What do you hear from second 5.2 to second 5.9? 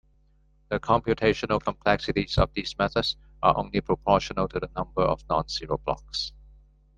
non-zero